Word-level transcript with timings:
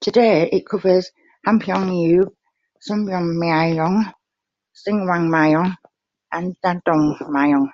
Today 0.00 0.48
it 0.50 0.66
covers 0.66 1.12
Hampyeong-eub, 1.46 2.34
Sonbul-myeon, 2.84 4.12
Singwang-myeon, 4.74 5.76
and 6.32 6.56
Dadong-myeon. 6.60 7.70